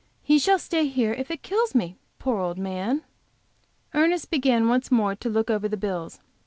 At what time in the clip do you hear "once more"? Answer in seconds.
4.67-5.13